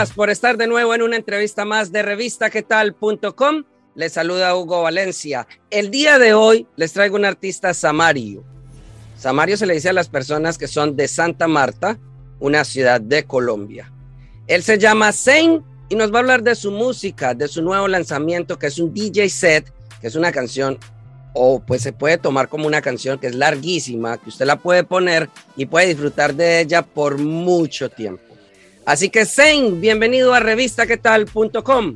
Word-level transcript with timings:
Gracias 0.00 0.16
por 0.16 0.30
estar 0.30 0.56
de 0.56 0.66
nuevo 0.66 0.94
en 0.94 1.02
una 1.02 1.16
entrevista 1.16 1.66
más 1.66 1.92
de 1.92 2.00
revistaquetal.com. 2.00 3.64
Les 3.94 4.14
saluda 4.14 4.56
Hugo 4.56 4.80
Valencia. 4.80 5.46
El 5.68 5.90
día 5.90 6.18
de 6.18 6.32
hoy 6.32 6.66
les 6.76 6.94
traigo 6.94 7.16
un 7.16 7.26
artista 7.26 7.74
samario. 7.74 8.42
Samario 9.18 9.58
se 9.58 9.66
le 9.66 9.74
dice 9.74 9.90
a 9.90 9.92
las 9.92 10.08
personas 10.08 10.56
que 10.56 10.68
son 10.68 10.96
de 10.96 11.06
Santa 11.06 11.46
Marta, 11.48 11.98
una 12.38 12.64
ciudad 12.64 12.98
de 12.98 13.24
Colombia. 13.24 13.92
Él 14.46 14.62
se 14.62 14.78
llama 14.78 15.12
Zane 15.12 15.60
y 15.90 15.96
nos 15.96 16.10
va 16.10 16.16
a 16.16 16.20
hablar 16.20 16.42
de 16.42 16.54
su 16.54 16.70
música, 16.70 17.34
de 17.34 17.46
su 17.46 17.60
nuevo 17.60 17.86
lanzamiento 17.86 18.58
que 18.58 18.68
es 18.68 18.78
un 18.78 18.94
DJ 18.94 19.28
set, 19.28 19.70
que 20.00 20.06
es 20.06 20.14
una 20.14 20.32
canción 20.32 20.78
o 21.34 21.60
pues 21.60 21.82
se 21.82 21.92
puede 21.92 22.16
tomar 22.16 22.48
como 22.48 22.66
una 22.66 22.80
canción 22.80 23.18
que 23.18 23.26
es 23.26 23.34
larguísima, 23.34 24.16
que 24.16 24.30
usted 24.30 24.46
la 24.46 24.56
puede 24.56 24.82
poner 24.82 25.28
y 25.56 25.66
puede 25.66 25.88
disfrutar 25.88 26.34
de 26.34 26.60
ella 26.60 26.80
por 26.80 27.18
mucho 27.18 27.90
tiempo. 27.90 28.29
Así 28.90 29.08
que 29.08 29.24
Zane, 29.24 29.70
bienvenido 29.74 30.34
a 30.34 30.40
revistaquetal.com. 30.40 31.94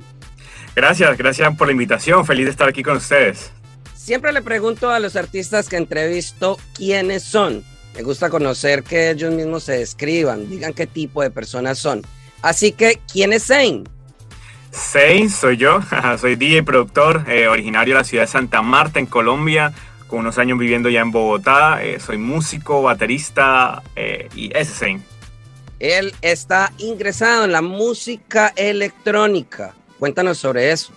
Gracias, 0.76 1.18
gracias 1.18 1.56
por 1.56 1.66
la 1.66 1.72
invitación. 1.72 2.24
Feliz 2.24 2.44
de 2.44 2.52
estar 2.52 2.68
aquí 2.68 2.84
con 2.84 2.98
ustedes. 2.98 3.50
Siempre 3.96 4.32
le 4.32 4.42
pregunto 4.42 4.90
a 4.90 5.00
los 5.00 5.16
artistas 5.16 5.68
que 5.68 5.76
entrevisto 5.76 6.56
quiénes 6.72 7.24
son. 7.24 7.64
Me 7.96 8.04
gusta 8.04 8.30
conocer 8.30 8.84
que 8.84 9.10
ellos 9.10 9.34
mismos 9.34 9.64
se 9.64 9.72
describan, 9.72 10.48
digan 10.48 10.72
qué 10.72 10.86
tipo 10.86 11.20
de 11.20 11.32
personas 11.32 11.80
son. 11.80 12.02
Así 12.42 12.70
que, 12.70 13.00
¿quién 13.12 13.32
es 13.32 13.46
Zane? 13.48 13.82
Zane 14.72 15.30
soy 15.30 15.56
yo, 15.56 15.80
soy 16.20 16.36
DJ 16.36 16.58
y 16.58 16.62
productor, 16.62 17.24
eh, 17.26 17.48
originario 17.48 17.94
de 17.94 18.02
la 18.02 18.04
ciudad 18.04 18.22
de 18.22 18.28
Santa 18.28 18.62
Marta, 18.62 19.00
en 19.00 19.06
Colombia, 19.06 19.72
con 20.06 20.20
unos 20.20 20.38
años 20.38 20.60
viviendo 20.60 20.88
ya 20.90 21.00
en 21.00 21.10
Bogotá. 21.10 21.82
Eh, 21.82 21.98
soy 21.98 22.18
músico, 22.18 22.82
baterista 22.82 23.82
eh, 23.96 24.28
y 24.36 24.56
ese 24.56 24.60
es 24.60 24.78
Zane. 24.78 25.13
Él 25.80 26.14
está 26.22 26.72
ingresado 26.78 27.44
en 27.44 27.52
la 27.52 27.62
música 27.62 28.52
electrónica. 28.56 29.74
Cuéntanos 29.98 30.38
sobre 30.38 30.72
eso. 30.72 30.92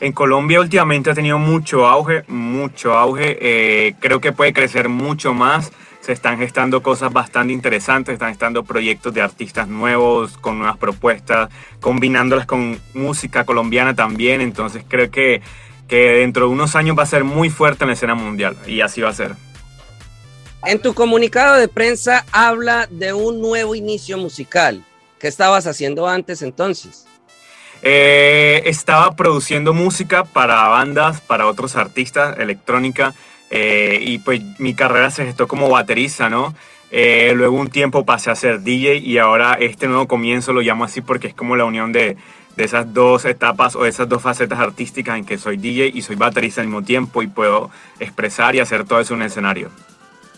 En 0.00 0.12
Colombia 0.12 0.60
últimamente 0.60 1.10
ha 1.10 1.14
tenido 1.14 1.38
mucho 1.38 1.86
auge, 1.86 2.24
mucho 2.28 2.92
auge. 2.94 3.94
creo 4.00 4.20
que 4.20 4.32
puede 4.32 4.52
crecer 4.52 4.88
mucho 4.88 5.32
más 5.32 5.72
se 6.06 6.12
están 6.12 6.38
gestando 6.38 6.84
cosas 6.84 7.12
bastante 7.12 7.52
interesantes, 7.52 8.12
están 8.12 8.28
gestando 8.28 8.62
proyectos 8.62 9.12
de 9.12 9.22
artistas 9.22 9.66
nuevos, 9.66 10.38
con 10.38 10.56
nuevas 10.56 10.76
propuestas, 10.76 11.50
combinándolas 11.80 12.46
con 12.46 12.78
música 12.94 13.42
colombiana 13.44 13.96
también, 13.96 14.40
entonces 14.40 14.84
creo 14.86 15.10
que, 15.10 15.42
que 15.88 15.96
dentro 15.96 16.46
de 16.46 16.52
unos 16.52 16.76
años 16.76 16.96
va 16.96 17.02
a 17.02 17.06
ser 17.06 17.24
muy 17.24 17.50
fuerte 17.50 17.82
en 17.82 17.88
la 17.88 17.94
escena 17.94 18.14
mundial 18.14 18.56
y 18.68 18.82
así 18.82 19.00
va 19.00 19.08
a 19.08 19.14
ser. 19.14 19.34
En 20.64 20.80
tu 20.80 20.94
comunicado 20.94 21.56
de 21.56 21.68
prensa 21.68 22.24
habla 22.32 22.88
de 22.90 23.12
un 23.12 23.40
nuevo 23.40 23.74
inicio 23.74 24.18
musical. 24.18 24.82
¿Qué 25.18 25.28
estabas 25.28 25.66
haciendo 25.66 26.08
antes 26.08 26.42
entonces? 26.42 27.06
Eh, 27.82 28.62
estaba 28.66 29.14
produciendo 29.14 29.74
música 29.74 30.24
para 30.24 30.66
bandas, 30.68 31.20
para 31.20 31.46
otros 31.46 31.76
artistas, 31.76 32.38
electrónica. 32.38 33.14
Eh, 33.50 34.00
y 34.02 34.18
pues 34.18 34.40
mi 34.58 34.74
carrera 34.74 35.10
se 35.10 35.24
gestó 35.24 35.46
como 35.46 35.68
baterista, 35.68 36.28
¿no? 36.28 36.54
Eh, 36.90 37.32
luego 37.36 37.56
un 37.56 37.68
tiempo 37.68 38.04
pasé 38.04 38.30
a 38.30 38.34
ser 38.34 38.62
DJ 38.62 38.96
y 38.96 39.18
ahora 39.18 39.54
este 39.54 39.86
nuevo 39.86 40.08
comienzo 40.08 40.52
lo 40.52 40.62
llamo 40.62 40.84
así 40.84 41.00
porque 41.00 41.28
es 41.28 41.34
como 41.34 41.56
la 41.56 41.64
unión 41.64 41.92
de, 41.92 42.16
de 42.56 42.64
esas 42.64 42.92
dos 42.92 43.24
etapas 43.24 43.76
o 43.76 43.86
esas 43.86 44.08
dos 44.08 44.22
facetas 44.22 44.58
artísticas 44.58 45.18
en 45.18 45.24
que 45.24 45.38
soy 45.38 45.56
DJ 45.56 45.90
y 45.94 46.02
soy 46.02 46.16
baterista 46.16 46.60
al 46.60 46.68
mismo 46.68 46.82
tiempo 46.82 47.22
y 47.22 47.26
puedo 47.26 47.70
expresar 48.00 48.54
y 48.56 48.60
hacer 48.60 48.84
todo 48.84 49.00
eso 49.00 49.14
en 49.14 49.20
un 49.20 49.26
escenario. 49.26 49.70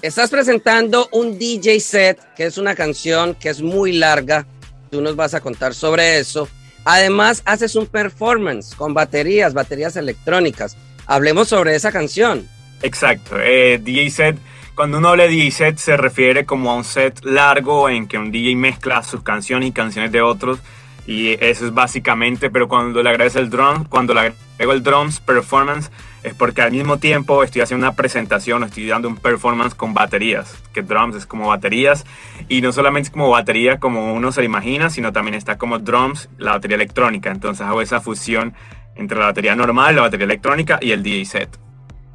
Estás 0.01 0.31
presentando 0.31 1.09
un 1.11 1.39
DJ 1.41 1.81
set, 1.81 2.21
que 2.37 2.45
es 2.45 2.57
una 2.57 2.77
canción 2.77 3.35
que 3.35 3.49
es 3.49 3.61
muy 3.61 3.93
larga. 3.93 4.47
Tú 4.93 5.01
nos 5.01 5.17
vas 5.17 5.35
a 5.35 5.41
contar 5.41 5.75
sobre 5.75 6.19
eso. 6.19 6.49
Además, 6.85 7.43
haces 7.45 7.75
un 7.75 7.87
performance 7.87 8.77
con 8.77 8.95
baterías, 8.95 9.55
baterías 9.55 9.97
electrónicas. 9.97 10.77
Hablemos 11.07 11.49
sobre 11.49 11.75
esa 11.75 11.91
canción. 11.91 12.49
Exacto. 12.83 13.41
Eh, 13.41 13.81
DJ 13.83 14.11
set, 14.11 14.37
cuando 14.77 14.99
uno 14.99 15.09
habla 15.09 15.25
de 15.25 15.31
DJ 15.31 15.51
set, 15.51 15.79
se 15.79 15.97
refiere 15.97 16.47
como 16.47 16.71
a 16.71 16.77
un 16.77 16.85
set 16.85 17.25
largo 17.25 17.89
en 17.89 18.07
que 18.07 18.19
un 18.19 18.31
DJ 18.31 18.55
mezcla 18.55 19.03
sus 19.03 19.25
canciones 19.25 19.69
y 19.69 19.73
canciones 19.73 20.13
de 20.13 20.23
otros. 20.23 20.61
Y 21.09 21.43
eso 21.43 21.65
es 21.65 21.73
básicamente, 21.73 22.51
pero 22.51 22.69
cuando 22.69 23.03
le 23.03 23.09
agrego 23.09 23.39
el 23.39 23.49
drum, 23.49 23.87
cuando 23.87 24.13
le 24.13 24.21
agrego 24.21 24.73
el 24.75 24.83
drums 24.83 25.21
performance, 25.21 25.91
es 26.23 26.35
porque 26.35 26.61
al 26.61 26.71
mismo 26.71 26.99
tiempo 26.99 27.43
estoy 27.43 27.63
haciendo 27.63 27.87
una 27.87 27.97
presentación, 27.97 28.63
estoy 28.63 28.89
dando 28.89 29.09
un 29.09 29.17
performance 29.17 29.75
con 29.75 29.95
baterías, 29.95 30.55
que 30.75 30.83
drums 30.83 31.17
es 31.17 31.25
como 31.25 31.49
baterías, 31.49 32.05
y 32.51 32.61
no 32.61 32.73
solamente 32.73 33.07
es 33.07 33.11
como 33.11 33.31
batería 33.31 33.79
como 33.81 34.13
uno 34.13 34.33
se 34.33 34.43
lo 34.43 34.45
imagina, 34.45 34.91
sino 34.91 35.11
también 35.11 35.35
está 35.35 35.57
como 35.57 35.79
drums, 35.79 36.29
la 36.37 36.53
batería 36.53 36.75
electrónica. 36.75 37.31
Entonces 37.31 37.65
hago 37.67 37.81
esa 37.81 38.03
fusión 38.03 38.53
entre 38.95 39.19
la 39.19 39.25
batería 39.25 39.57
normal, 39.57 39.97
la 39.97 40.03
batería 40.03 40.27
electrónica 40.27 40.79
y 40.83 40.93
el 40.93 41.03
DJ 41.03 41.25
set. 41.25 41.59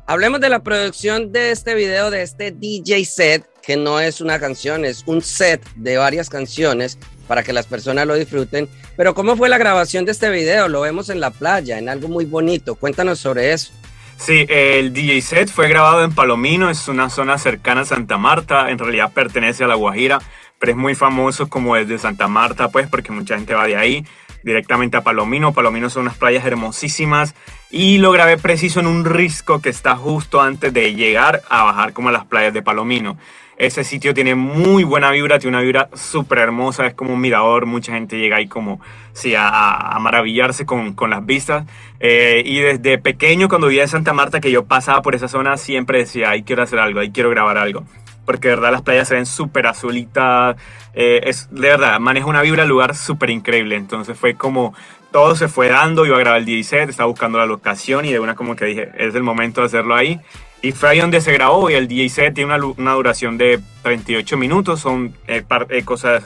Hablemos 0.05 0.39
de 0.39 0.49
la 0.49 0.61
producción 0.61 1.31
de 1.31 1.49
este 1.49 1.73
video, 1.73 2.11
de 2.11 2.21
este 2.21 2.51
DJ 2.51 3.05
set, 3.05 3.43
que 3.63 3.75
no 3.75 3.99
es 3.99 4.21
una 4.21 4.39
canción, 4.39 4.85
es 4.85 5.03
un 5.07 5.23
set 5.23 5.65
de 5.77 5.97
varias 5.97 6.29
canciones 6.29 6.99
para 7.27 7.43
que 7.43 7.53
las 7.53 7.67
personas 7.67 8.07
lo 8.07 8.15
disfruten. 8.15 8.67
Pero 8.95 9.13
¿cómo 9.13 9.35
fue 9.35 9.49
la 9.49 9.57
grabación 9.57 10.05
de 10.05 10.11
este 10.11 10.29
video? 10.29 10.67
Lo 10.67 10.81
vemos 10.81 11.09
en 11.09 11.19
la 11.19 11.31
playa, 11.31 11.77
en 11.77 11.89
algo 11.89 12.07
muy 12.07 12.25
bonito. 12.25 12.75
Cuéntanos 12.75 13.19
sobre 13.19 13.53
eso. 13.53 13.73
Sí, 14.17 14.45
el 14.47 14.93
DJ 14.93 15.21
set 15.21 15.49
fue 15.49 15.67
grabado 15.67 16.03
en 16.03 16.13
Palomino, 16.13 16.69
es 16.69 16.87
una 16.87 17.09
zona 17.09 17.37
cercana 17.37 17.81
a 17.81 17.85
Santa 17.85 18.17
Marta, 18.17 18.69
en 18.69 18.77
realidad 18.77 19.11
pertenece 19.11 19.63
a 19.63 19.67
La 19.67 19.75
Guajira, 19.75 20.21
pero 20.59 20.71
es 20.71 20.77
muy 20.77 20.95
famoso 20.95 21.49
como 21.49 21.75
desde 21.75 21.97
Santa 21.97 22.27
Marta, 22.27 22.69
pues, 22.69 22.87
porque 22.87 23.11
mucha 23.11 23.35
gente 23.35 23.53
va 23.53 23.67
de 23.67 23.75
ahí 23.75 24.05
directamente 24.43 24.97
a 24.97 25.01
Palomino. 25.01 25.53
Palomino 25.53 25.89
son 25.89 26.03
unas 26.03 26.17
playas 26.17 26.45
hermosísimas 26.45 27.33
y 27.71 27.97
lo 27.97 28.11
grabé 28.11 28.37
preciso 28.37 28.79
en 28.79 28.87
un 28.87 29.03
risco 29.03 29.61
que 29.61 29.69
está 29.69 29.95
justo 29.95 30.41
antes 30.41 30.71
de 30.73 30.93
llegar 30.93 31.41
a 31.49 31.63
bajar 31.63 31.93
como 31.93 32.09
a 32.09 32.11
las 32.11 32.25
playas 32.25 32.53
de 32.53 32.61
Palomino. 32.61 33.17
Ese 33.57 33.83
sitio 33.83 34.13
tiene 34.13 34.35
muy 34.35 34.83
buena 34.83 35.11
vibra, 35.11 35.39
tiene 35.39 35.57
una 35.57 35.63
vibra 35.63 35.89
súper 35.93 36.39
hermosa, 36.39 36.87
es 36.87 36.93
como 36.93 37.13
un 37.13 37.21
mirador, 37.21 37.65
mucha 37.65 37.93
gente 37.93 38.17
llega 38.17 38.37
ahí 38.37 38.47
como 38.47 38.81
sí, 39.13 39.33
a, 39.37 39.97
maravillarse 39.99 40.65
con, 40.65 40.93
con, 40.93 41.11
las 41.11 41.25
vistas. 41.25 41.65
Eh, 41.99 42.41
y 42.45 42.59
desde 42.59 42.97
pequeño, 42.97 43.49
cuando 43.49 43.67
vivía 43.67 43.83
en 43.83 43.89
Santa 43.89 44.13
Marta, 44.13 44.39
que 44.39 44.51
yo 44.51 44.65
pasaba 44.65 45.01
por 45.01 45.15
esa 45.15 45.27
zona, 45.27 45.57
siempre 45.57 45.99
decía, 45.99 46.31
ahí 46.31 46.43
quiero 46.43 46.63
hacer 46.63 46.79
algo, 46.79 46.99
ahí 46.99 47.11
quiero 47.11 47.29
grabar 47.29 47.57
algo 47.57 47.83
porque 48.25 48.47
de 48.47 48.55
verdad 48.55 48.71
las 48.71 48.81
playas 48.83 49.09
se 49.09 49.15
ven 49.15 49.25
súper 49.25 49.67
azulitas, 49.67 50.55
eh, 50.93 51.21
es 51.25 51.49
de 51.51 51.67
verdad, 51.67 51.99
maneja 51.99 52.25
una 52.25 52.41
vibra 52.41 52.63
al 52.63 52.69
lugar 52.69 52.95
súper 52.95 53.29
increíble, 53.29 53.75
entonces 53.75 54.17
fue 54.17 54.35
como 54.35 54.73
todo 55.13 55.35
se 55.35 55.47
fue 55.47 55.69
dando, 55.69 56.05
iba 56.05 56.15
a 56.15 56.19
grabar 56.19 56.39
el 56.39 56.45
DJ 56.45 56.63
set, 56.63 56.89
estaba 56.89 57.07
buscando 57.07 57.37
la 57.37 57.45
locación 57.45 58.03
y 58.05 58.11
de 58.11 58.19
una 58.19 58.35
como 58.35 58.55
que 58.55 58.65
dije, 58.65 58.89
es 58.97 59.13
el 59.13 59.23
momento 59.23 59.61
de 59.61 59.67
hacerlo 59.67 59.95
ahí. 59.95 60.19
Y 60.63 60.71
fue 60.71 60.89
ahí 60.89 60.99
donde 60.99 61.21
se 61.21 61.31
grabó 61.31 61.69
y 61.69 61.75
el 61.75 61.87
DJ 61.87 62.09
set 62.09 62.33
tiene 62.33 62.55
una, 62.55 62.65
una 62.65 62.93
duración 62.93 63.37
de 63.37 63.59
38 63.83 64.35
minutos, 64.37 64.79
son 64.79 65.13
eh, 65.27 65.43
eh, 65.69 65.83
cosas, 65.83 66.23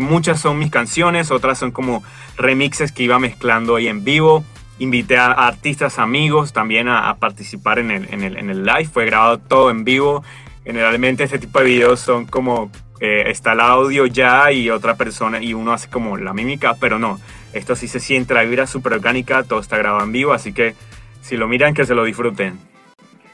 muchas 0.00 0.40
son 0.40 0.58
mis 0.60 0.70
canciones, 0.70 1.32
otras 1.32 1.58
son 1.58 1.72
como 1.72 2.04
remixes 2.36 2.92
que 2.92 3.02
iba 3.02 3.18
mezclando 3.18 3.74
ahí 3.74 3.88
en 3.88 4.04
vivo. 4.04 4.44
Invité 4.78 5.16
a 5.16 5.32
artistas 5.32 5.98
amigos 5.98 6.52
también 6.52 6.86
a, 6.86 7.08
a 7.08 7.16
participar 7.16 7.80
en 7.80 7.90
el, 7.90 8.14
en, 8.14 8.22
el, 8.22 8.36
en 8.36 8.50
el 8.50 8.64
live, 8.64 8.84
fue 8.84 9.06
grabado 9.06 9.38
todo 9.38 9.70
en 9.70 9.82
vivo 9.82 10.22
Generalmente 10.68 11.24
este 11.24 11.38
tipo 11.38 11.60
de 11.60 11.64
videos 11.64 11.98
son 11.98 12.26
como 12.26 12.70
eh, 13.00 13.24
está 13.28 13.52
el 13.52 13.60
audio 13.60 14.04
ya 14.04 14.52
y 14.52 14.68
otra 14.68 14.96
persona 14.96 15.42
y 15.42 15.54
uno 15.54 15.72
hace 15.72 15.88
como 15.88 16.18
la 16.18 16.34
mímica, 16.34 16.74
pero 16.78 16.98
no. 16.98 17.18
Esto 17.54 17.74
sí 17.74 17.88
se 17.88 18.00
siente 18.00 18.34
la 18.34 18.42
vibra 18.42 18.66
súper 18.66 18.92
orgánica, 18.92 19.44
todo 19.44 19.60
está 19.60 19.78
grabado 19.78 20.04
en 20.04 20.12
vivo, 20.12 20.34
así 20.34 20.52
que 20.52 20.74
si 21.22 21.38
lo 21.38 21.48
miran 21.48 21.72
que 21.72 21.86
se 21.86 21.94
lo 21.94 22.04
disfruten. 22.04 22.58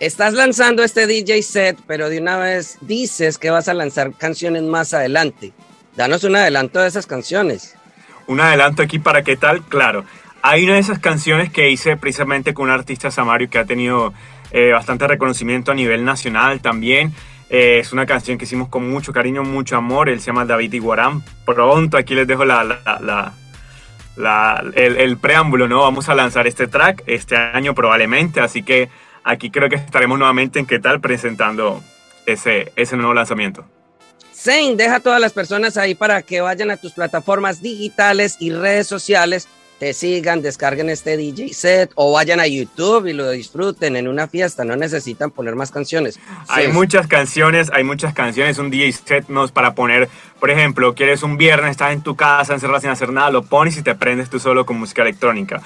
Estás 0.00 0.34
lanzando 0.34 0.82
este 0.82 1.06
DJ 1.06 1.42
set, 1.42 1.78
pero 1.86 2.08
de 2.08 2.18
una 2.18 2.36
vez 2.36 2.78
dices 2.80 3.38
que 3.38 3.50
vas 3.50 3.68
a 3.68 3.74
lanzar 3.74 4.12
canciones 4.12 4.62
más 4.64 4.92
adelante. 4.92 5.52
Danos 5.96 6.24
un 6.24 6.34
adelanto 6.34 6.80
de 6.80 6.88
esas 6.88 7.06
canciones. 7.06 7.76
Un 8.26 8.40
adelanto 8.40 8.82
aquí 8.82 8.98
para 8.98 9.22
qué 9.22 9.36
tal, 9.36 9.62
claro. 9.62 10.04
Hay 10.42 10.64
una 10.64 10.74
de 10.74 10.80
esas 10.80 10.98
canciones 10.98 11.50
que 11.50 11.70
hice 11.70 11.96
precisamente 11.96 12.54
con 12.54 12.64
un 12.64 12.70
artista 12.72 13.10
samario 13.10 13.48
que 13.48 13.58
ha 13.58 13.64
tenido 13.64 14.12
eh, 14.50 14.72
bastante 14.72 15.06
reconocimiento 15.06 15.70
a 15.70 15.74
nivel 15.74 16.04
nacional 16.04 16.60
también. 16.60 17.14
Eh, 17.48 17.78
es 17.78 17.92
una 17.92 18.04
canción 18.04 18.36
que 18.36 18.44
hicimos 18.44 18.68
con 18.68 18.90
mucho 18.90 19.12
cariño, 19.12 19.44
mucho 19.44 19.76
amor. 19.76 20.08
Él 20.08 20.20
se 20.20 20.26
llama 20.26 20.44
David 20.44 20.72
Iguarán. 20.72 21.22
Pronto 21.46 21.96
aquí 21.96 22.14
les 22.14 22.26
dejo 22.26 22.44
la, 22.44 22.64
la, 24.16 24.64
el, 24.74 24.96
el, 24.96 25.16
preámbulo, 25.18 25.68
¿no? 25.68 25.82
Vamos 25.82 26.08
a 26.08 26.14
lanzar 26.14 26.48
este 26.48 26.66
track 26.66 27.04
este 27.06 27.36
año 27.36 27.74
probablemente, 27.74 28.40
así 28.40 28.62
que 28.62 28.88
aquí 29.24 29.50
creo 29.50 29.68
que 29.68 29.76
estaremos 29.76 30.18
nuevamente 30.18 30.58
en 30.58 30.66
qué 30.66 30.78
tal 30.78 31.00
presentando 31.00 31.82
ese, 32.26 32.72
ese 32.76 32.96
nuevo 32.96 33.14
lanzamiento. 33.14 33.64
Zane, 34.34 34.76
deja 34.76 34.96
a 34.96 35.00
todas 35.00 35.20
las 35.20 35.32
personas 35.32 35.76
ahí 35.76 35.94
para 35.94 36.22
que 36.22 36.40
vayan 36.40 36.70
a 36.70 36.76
tus 36.76 36.92
plataformas 36.92 37.62
digitales 37.62 38.36
y 38.38 38.50
redes 38.50 38.86
sociales 38.86 39.48
te 39.78 39.92
sigan, 39.92 40.40
descarguen 40.40 40.88
este 40.88 41.16
DJ 41.16 41.52
set 41.52 41.90
o 41.94 42.12
vayan 42.12 42.40
a 42.40 42.46
YouTube 42.46 43.06
y 43.06 43.12
lo 43.12 43.30
disfruten 43.30 43.96
en 43.96 44.06
una 44.06 44.28
fiesta, 44.28 44.64
no 44.64 44.76
necesitan 44.76 45.30
poner 45.30 45.56
más 45.56 45.70
canciones. 45.70 46.18
Hay 46.48 46.68
muchas 46.68 47.06
canciones, 47.06 47.70
hay 47.72 47.82
muchas 47.82 48.14
canciones, 48.14 48.58
un 48.58 48.70
DJ 48.70 48.92
set 48.92 49.28
no 49.28 49.44
es 49.44 49.50
para 49.50 49.74
poner, 49.74 50.08
por 50.38 50.50
ejemplo, 50.50 50.94
quieres 50.94 51.22
un 51.22 51.36
viernes, 51.36 51.72
estás 51.72 51.92
en 51.92 52.02
tu 52.02 52.14
casa 52.14 52.54
encerrado 52.54 52.80
sin 52.80 52.90
hacer 52.90 53.10
nada, 53.10 53.30
lo 53.30 53.42
pones 53.42 53.76
y 53.76 53.82
te 53.82 53.94
prendes 53.94 54.30
tú 54.30 54.38
solo 54.38 54.64
con 54.64 54.78
música 54.78 55.02
electrónica. 55.02 55.60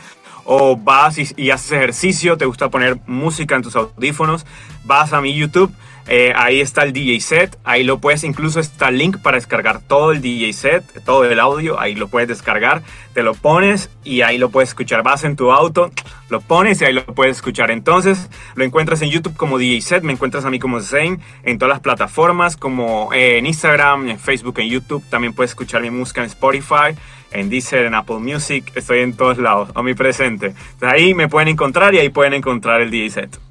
O 0.50 0.77
vas 0.77 1.19
y, 1.19 1.50
haces 1.50 1.73
ejercicio, 1.73 2.39
te 2.39 2.47
gusta 2.47 2.71
poner 2.71 2.99
música 3.06 3.55
en 3.55 3.61
tus 3.61 3.77
audífonos, 3.77 4.47
vas 4.85 5.12
a 5.12 5.21
mi 5.21 5.35
YouTube 5.35 5.71
eh, 6.08 6.32
ahí 6.34 6.60
está 6.60 6.84
el 6.84 6.94
DJ 6.94 7.20
set, 7.20 7.58
ahí 7.64 7.84
lo 7.84 7.99
puedes, 7.99 8.25
incluso 8.25 8.60
está 8.60 8.88
el 8.88 8.96
link 8.96 9.19
para 9.19 9.37
descargar 9.37 9.81
todo 9.81 10.12
el 10.12 10.22
DJ 10.22 10.52
set, 10.55 11.05
todo 11.05 11.25
el 11.25 11.38
audio, 11.38 11.78
ahí 11.78 11.94
lo 11.94 12.08
puedes 12.08 12.28
descargar, 12.28 12.82
te 13.12 13.22
lo 13.22 13.34
pones 13.34 13.90
y 14.05 14.22
ahí 14.22 14.38
lo 14.38 14.49
puedes 14.49 14.70
escuchar. 14.70 15.02
Vas 15.02 15.25
en 15.25 15.37
tu 15.37 15.52
auto, 15.52 15.90
lo 16.31 16.40
pones 16.40 16.81
y 16.81 16.87
ahí 16.87 16.94
lo 16.94 17.05
puedes 17.05 17.37
escuchar. 17.37 17.70
Entonces 17.70 18.31
lo 18.55 18.64
encuentras 18.64 19.02
en 19.02 19.10
YouTube 19.10 19.37
como 19.37 19.58
DJ 19.58 19.82
set, 19.82 20.02
me 20.02 20.12
encuentras 20.12 20.46
a 20.46 20.50
mí 20.50 20.58
como 20.58 20.81
Zane, 20.81 21.19
en 21.43 21.58
todas 21.58 21.75
las 21.75 21.81
plataformas 21.81 22.56
como 22.56 23.12
eh, 23.12 23.37
en 23.37 23.44
Instagram, 23.44 24.08
en 24.08 24.19
Facebook, 24.19 24.58
en 24.60 24.69
YouTube. 24.69 25.05
También 25.10 25.34
puedes 25.34 25.50
escuchar 25.50 25.82
mi 25.82 25.90
música 25.90 26.22
en 26.22 26.28
Spotify, 26.28 26.96
en 27.32 27.50
Deezer, 27.50 27.84
en 27.84 27.94
Apple 27.94 28.19
Music, 28.19 28.72
estoy 28.75 29.00
en 29.00 29.14
todos 29.14 29.37
lados, 29.37 29.69
omnipresente. 29.75 30.55
Ahí 30.81 31.12
me 31.12 31.28
pueden 31.28 31.49
encontrar 31.49 31.94
y 31.94 31.99
ahí 31.99 32.08
pueden 32.08 32.32
encontrar 32.32 32.81
el 32.81 32.90
DJ 32.90 33.10
set. 33.10 33.48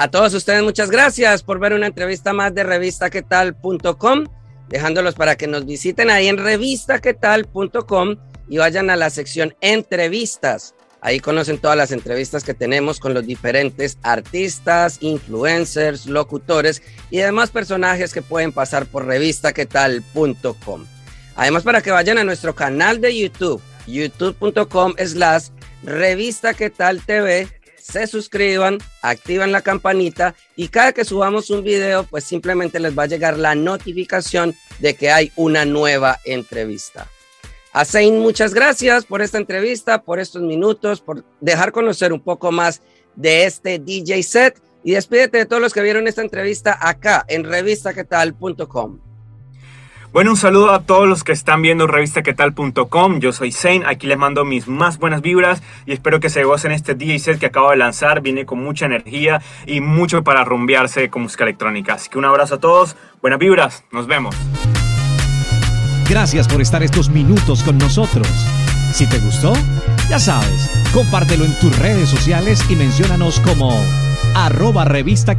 A 0.00 0.10
todos 0.10 0.32
ustedes, 0.32 0.62
muchas 0.62 0.90
gracias 0.90 1.42
por 1.42 1.58
ver 1.58 1.74
una 1.74 1.86
entrevista 1.86 2.32
más 2.32 2.54
de 2.54 2.64
revistaquetal.com, 2.64 4.24
dejándolos 4.70 5.14
para 5.14 5.36
que 5.36 5.46
nos 5.46 5.66
visiten 5.66 6.08
ahí 6.08 6.28
en 6.28 6.38
revistaquetal.com 6.38 8.16
y 8.48 8.56
vayan 8.56 8.88
a 8.88 8.96
la 8.96 9.10
sección 9.10 9.54
entrevistas. 9.60 10.74
Ahí 11.02 11.20
conocen 11.20 11.58
todas 11.58 11.76
las 11.76 11.92
entrevistas 11.92 12.44
que 12.44 12.54
tenemos 12.54 12.98
con 12.98 13.12
los 13.12 13.26
diferentes 13.26 13.98
artistas, 14.02 14.96
influencers, 15.02 16.06
locutores 16.06 16.80
y 17.10 17.18
demás 17.18 17.50
personajes 17.50 18.14
que 18.14 18.22
pueden 18.22 18.52
pasar 18.52 18.86
por 18.86 19.04
revistaquetal.com. 19.04 20.86
Además, 21.36 21.62
para 21.62 21.82
que 21.82 21.90
vayan 21.90 22.16
a 22.16 22.24
nuestro 22.24 22.54
canal 22.54 23.02
de 23.02 23.18
YouTube, 23.18 23.60
youtube.com 23.86 24.94
slash 24.96 25.48
revista 25.82 26.54
TV 26.54 27.59
se 27.80 28.06
suscriban, 28.06 28.78
activan 29.02 29.52
la 29.52 29.62
campanita 29.62 30.34
y 30.56 30.68
cada 30.68 30.92
que 30.92 31.04
subamos 31.04 31.50
un 31.50 31.64
video, 31.64 32.04
pues 32.04 32.24
simplemente 32.24 32.80
les 32.80 32.96
va 32.96 33.04
a 33.04 33.06
llegar 33.06 33.38
la 33.38 33.54
notificación 33.54 34.54
de 34.78 34.94
que 34.94 35.10
hay 35.10 35.32
una 35.36 35.64
nueva 35.64 36.18
entrevista. 36.24 37.08
A 37.72 37.84
muchas 38.10 38.52
gracias 38.52 39.04
por 39.04 39.22
esta 39.22 39.38
entrevista, 39.38 40.02
por 40.02 40.18
estos 40.18 40.42
minutos, 40.42 41.00
por 41.00 41.24
dejar 41.40 41.70
conocer 41.70 42.12
un 42.12 42.20
poco 42.20 42.50
más 42.50 42.82
de 43.14 43.44
este 43.44 43.78
DJ 43.78 44.22
set 44.22 44.60
y 44.82 44.92
despídete 44.92 45.38
de 45.38 45.46
todos 45.46 45.62
los 45.62 45.72
que 45.72 45.82
vieron 45.82 46.08
esta 46.08 46.22
entrevista 46.22 46.76
acá 46.80 47.24
en 47.28 47.44
revistaquetal.com. 47.44 49.09
Bueno, 50.12 50.32
un 50.32 50.36
saludo 50.36 50.72
a 50.72 50.82
todos 50.82 51.06
los 51.06 51.22
que 51.22 51.30
están 51.30 51.62
viendo 51.62 51.86
revistaquetal.com. 51.86 53.20
Yo 53.20 53.32
soy 53.32 53.52
Zane, 53.52 53.84
aquí 53.86 54.08
les 54.08 54.18
mando 54.18 54.44
mis 54.44 54.66
más 54.66 54.98
buenas 54.98 55.22
vibras 55.22 55.62
y 55.86 55.92
espero 55.92 56.18
que 56.18 56.30
se 56.30 56.42
gocen 56.42 56.72
este 56.72 56.96
DJ 56.96 57.20
set 57.20 57.38
que 57.38 57.46
acabo 57.46 57.70
de 57.70 57.76
lanzar. 57.76 58.20
Viene 58.20 58.44
con 58.44 58.60
mucha 58.60 58.86
energía 58.86 59.40
y 59.66 59.80
mucho 59.80 60.24
para 60.24 60.42
rumbearse 60.42 61.10
con 61.10 61.22
música 61.22 61.44
electrónica. 61.44 61.94
Así 61.94 62.08
que 62.08 62.18
un 62.18 62.24
abrazo 62.24 62.56
a 62.56 62.58
todos, 62.58 62.96
buenas 63.22 63.38
vibras, 63.38 63.84
nos 63.92 64.08
vemos. 64.08 64.34
Gracias 66.08 66.48
por 66.48 66.60
estar 66.60 66.82
estos 66.82 67.08
minutos 67.08 67.62
con 67.62 67.78
nosotros. 67.78 68.26
Si 68.92 69.08
te 69.08 69.20
gustó, 69.20 69.52
ya 70.08 70.18
sabes, 70.18 70.72
compártelo 70.92 71.44
en 71.44 71.56
tus 71.60 71.78
redes 71.78 72.08
sociales 72.08 72.68
y 72.68 72.74
menciónanos 72.74 73.38
como 73.38 73.80
arroba 74.34 74.84
revista. 74.84 75.38